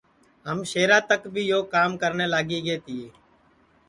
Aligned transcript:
ہم 0.47 0.57
شہرا 0.71 0.97
تک 1.09 1.21
بھی 1.33 1.43
یو 1.51 1.61
کام 1.75 1.91
کرنے 2.01 2.25
لاگی 2.33 2.59
گے 2.65 2.75
تیے 2.85 3.07